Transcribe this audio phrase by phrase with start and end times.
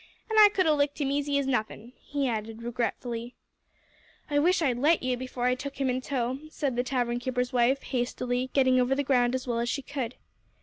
[0.31, 3.35] "And I could 'a' licked him's easy as nothin'," he added regretfully.
[4.31, 7.53] "I wish I'd let you, before I took him in tow," said the tavern keeper's
[7.53, 10.15] wife, hastily, getting over the ground as well as she could.